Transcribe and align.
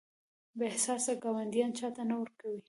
بې 0.57 0.65
احساسه 0.71 1.13
ګاونډیان 1.23 1.71
چاته 1.79 2.01
نه 2.09 2.15
ورکوي. 2.21 2.59